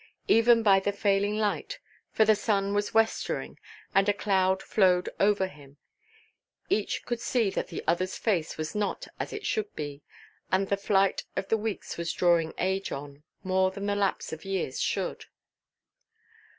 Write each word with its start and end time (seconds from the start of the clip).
Even 0.27 0.63
by 0.63 0.79
the 0.79 0.91
failing 0.91 1.37
light—for 1.37 2.25
the 2.25 2.33
sun 2.33 2.73
was 2.73 2.91
westering, 2.91 3.59
and 3.93 4.09
a 4.09 4.13
cloud 4.13 4.63
flowed 4.63 5.09
over 5.19 5.45
him—each 5.45 7.05
could 7.05 7.19
see 7.21 7.51
that 7.51 7.67
the 7.67 7.83
otherʼs 7.87 8.17
face 8.17 8.57
was 8.57 8.73
not 8.73 9.07
as 9.19 9.31
it 9.31 9.45
should 9.45 9.75
be, 9.75 10.01
that 10.49 10.69
the 10.69 10.75
flight 10.75 11.25
of 11.35 11.51
weeks 11.51 11.99
was 11.99 12.11
drawing 12.13 12.51
age 12.57 12.91
on, 12.91 13.21
more 13.43 13.69
than 13.69 13.85
the 13.85 13.95
lapse 13.95 14.33
of 14.33 14.43
years 14.43 14.81
should. 14.81 15.25